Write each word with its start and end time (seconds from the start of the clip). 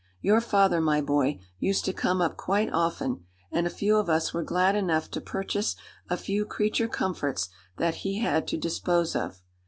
Your 0.19 0.41
father, 0.41 0.81
my 0.81 0.99
boy, 0.99 1.39
used 1.59 1.85
to 1.85 1.93
come 1.93 2.21
up 2.23 2.35
quite 2.35 2.73
often; 2.73 3.23
and 3.51 3.67
a 3.67 3.69
few 3.69 3.97
of 3.97 4.09
us 4.09 4.33
were 4.33 4.41
glad 4.41 4.75
enough 4.75 5.11
to 5.11 5.21
purchase 5.21 5.75
a 6.09 6.17
few 6.17 6.43
creature 6.43 6.87
comforts 6.87 7.49
that 7.77 7.97
he 8.01 8.17
had 8.17 8.47
to 8.47 8.57
dispose 8.57 9.15
of. 9.15 9.43